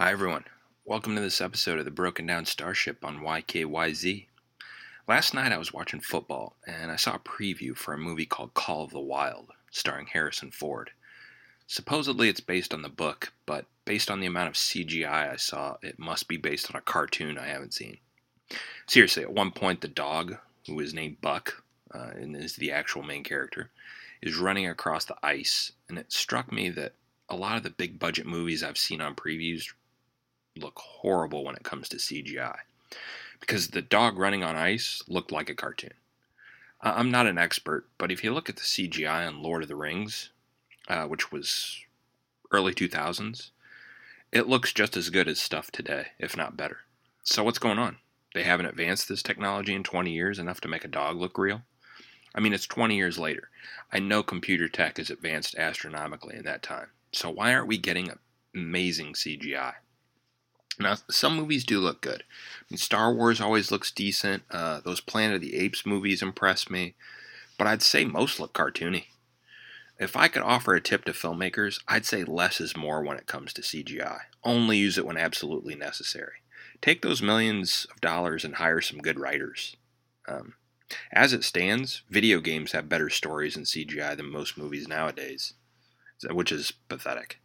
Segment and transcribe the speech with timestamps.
[0.00, 0.44] Hi, everyone.
[0.86, 4.28] Welcome to this episode of the Broken Down Starship on YKYZ.
[5.06, 8.54] Last night I was watching football and I saw a preview for a movie called
[8.54, 10.92] Call of the Wild, starring Harrison Ford.
[11.66, 15.76] Supposedly it's based on the book, but based on the amount of CGI I saw,
[15.82, 17.98] it must be based on a cartoon I haven't seen.
[18.86, 21.62] Seriously, at one point the dog, who is named Buck
[21.94, 23.68] uh, and is the actual main character,
[24.22, 26.94] is running across the ice, and it struck me that
[27.28, 29.66] a lot of the big budget movies I've seen on previews
[30.56, 32.56] look horrible when it comes to CGI
[33.40, 35.94] because the dog running on ice looked like a cartoon.
[36.82, 39.76] I'm not an expert, but if you look at the CGI on Lord of the
[39.76, 40.30] Rings,
[40.88, 41.78] uh, which was
[42.52, 43.50] early 2000s,
[44.32, 46.78] it looks just as good as stuff today, if not better.
[47.22, 47.98] So, what's going on?
[48.34, 51.62] They haven't advanced this technology in 20 years enough to make a dog look real?
[52.34, 53.50] I mean, it's 20 years later.
[53.92, 56.88] I know computer tech has advanced astronomically in that time.
[57.12, 58.10] So, why aren't we getting
[58.54, 59.74] amazing CGI?
[60.80, 62.22] Now, some movies do look good.
[62.22, 64.44] I mean, Star Wars always looks decent.
[64.50, 66.94] Uh, those Planet of the Apes movies impress me.
[67.58, 69.04] But I'd say most look cartoony.
[69.98, 73.26] If I could offer a tip to filmmakers, I'd say less is more when it
[73.26, 74.20] comes to CGI.
[74.42, 76.36] Only use it when absolutely necessary.
[76.80, 79.76] Take those millions of dollars and hire some good writers.
[80.26, 80.54] Um,
[81.12, 85.52] as it stands, video games have better stories and CGI than most movies nowadays,
[86.30, 87.38] which is pathetic.